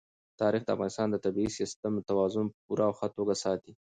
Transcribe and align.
تاریخ 0.41 0.61
د 0.65 0.69
افغانستان 0.75 1.07
د 1.11 1.15
طبعي 1.25 1.47
سیسټم 1.57 1.93
توازن 2.09 2.45
په 2.53 2.57
پوره 2.65 2.83
او 2.87 2.93
ښه 2.97 3.07
توګه 3.17 3.33
ساتي. 3.43 3.71